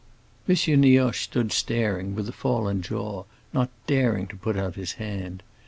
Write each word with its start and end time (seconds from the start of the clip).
M. 0.49 0.55
Nioche 0.81 1.21
stood 1.21 1.51
staring, 1.51 2.15
with 2.15 2.27
a 2.27 2.31
fallen 2.31 2.81
jaw, 2.81 3.25
not 3.53 3.69
daring 3.85 4.25
to 4.29 4.35
put 4.35 4.57
out 4.57 4.73
his 4.73 4.93
hand. 4.93 5.43